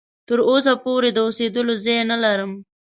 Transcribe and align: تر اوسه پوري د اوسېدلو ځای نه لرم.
تر 0.27 0.39
اوسه 0.49 0.73
پوري 0.83 1.09
د 1.13 1.17
اوسېدلو 1.25 1.73
ځای 1.85 1.99
نه 2.11 2.17
لرم. 2.23 2.51